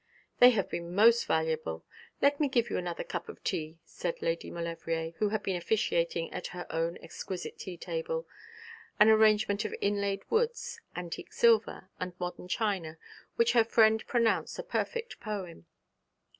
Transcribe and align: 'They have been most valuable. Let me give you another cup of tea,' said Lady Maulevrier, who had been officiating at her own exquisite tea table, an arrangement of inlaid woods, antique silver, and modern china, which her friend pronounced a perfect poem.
'They 0.39 0.49
have 0.49 0.67
been 0.67 0.95
most 0.95 1.27
valuable. 1.27 1.85
Let 2.23 2.39
me 2.39 2.49
give 2.49 2.71
you 2.71 2.77
another 2.79 3.03
cup 3.03 3.29
of 3.29 3.43
tea,' 3.43 3.77
said 3.85 4.19
Lady 4.19 4.49
Maulevrier, 4.49 5.11
who 5.19 5.29
had 5.29 5.43
been 5.43 5.55
officiating 5.55 6.33
at 6.33 6.47
her 6.57 6.65
own 6.71 6.97
exquisite 7.03 7.59
tea 7.59 7.77
table, 7.77 8.27
an 8.99 9.09
arrangement 9.09 9.63
of 9.63 9.75
inlaid 9.79 10.23
woods, 10.31 10.81
antique 10.95 11.31
silver, 11.31 11.91
and 11.99 12.19
modern 12.19 12.47
china, 12.47 12.97
which 13.35 13.53
her 13.53 13.63
friend 13.63 14.03
pronounced 14.07 14.57
a 14.57 14.63
perfect 14.63 15.19
poem. 15.19 15.67